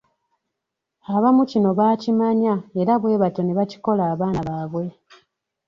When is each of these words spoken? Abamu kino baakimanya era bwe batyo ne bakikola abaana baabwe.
Abamu 1.15 1.43
kino 1.51 1.69
baakimanya 1.79 2.53
era 2.79 2.93
bwe 3.01 3.19
batyo 3.21 3.41
ne 3.43 3.53
bakikola 3.59 4.03
abaana 4.13 4.39
baabwe. 4.47 4.85